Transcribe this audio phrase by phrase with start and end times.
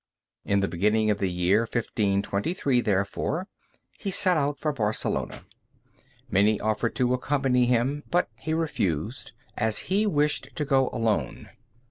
[0.43, 3.47] In the beginning of the year 1523, therefore,
[3.99, 5.43] he set out for Barcelona.
[6.27, 11.51] Many offered to accompany him, but he refused, as he wished to go alone.